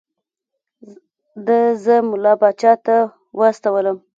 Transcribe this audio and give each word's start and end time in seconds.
ده 1.45 1.59
زه 1.83 1.95
ملا 2.09 2.33
پاچا 2.41 2.71
ته 2.85 2.95
واستولم. 3.37 3.97